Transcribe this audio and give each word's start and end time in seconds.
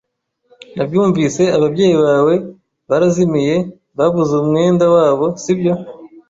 Nabyumvise. 0.75 1.43
Ababyeyi 1.57 1.95
bawe 2.05 2.33
barazimiye, 2.89 3.55
babuze 3.97 4.33
umwenda 4.43 4.85
wabo 4.95 5.25
sibyo? 5.41 5.73